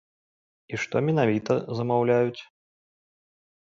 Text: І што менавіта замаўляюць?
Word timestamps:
І 0.77 0.79
што 0.83 0.95
менавіта 1.09 1.53
замаўляюць? 1.81 2.41